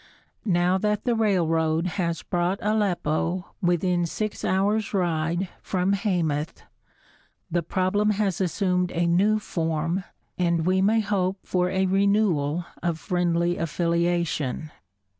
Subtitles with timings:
[0.47, 6.63] Now that the railroad has brought Aleppo within six hours' ride from Hamath,
[7.51, 10.03] the problem has assumed a new form
[10.39, 14.71] and we may hope for a renewal of friendly affiliation.